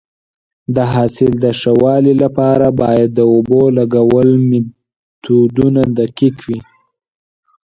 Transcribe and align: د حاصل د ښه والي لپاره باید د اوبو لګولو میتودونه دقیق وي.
د 0.75 0.77
حاصل 0.93 1.31
د 1.43 1.45
ښه 1.59 1.71
والي 1.81 2.13
لپاره 2.23 2.67
باید 2.81 3.09
د 3.13 3.19
اوبو 3.33 3.61
لګولو 3.77 4.35
میتودونه 4.49 5.81
دقیق 5.99 6.35
وي. 6.47 6.59